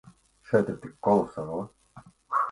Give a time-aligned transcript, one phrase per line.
[0.51, 1.59] Šeit ir tik kolosāli.